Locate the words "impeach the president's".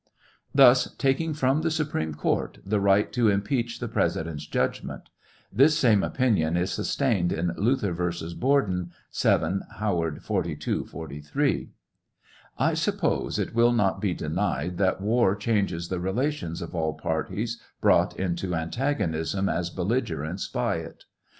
3.29-4.47